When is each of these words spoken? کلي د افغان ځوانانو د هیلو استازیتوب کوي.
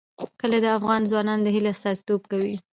کلي 0.39 0.59
د 0.63 0.67
افغان 0.77 1.01
ځوانانو 1.09 1.43
د 1.45 1.47
هیلو 1.55 1.69
استازیتوب 1.73 2.21
کوي. 2.31 2.55